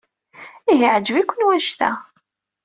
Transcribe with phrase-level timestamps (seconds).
[0.71, 1.91] Ihi yeɛjeb-iken wanect-a?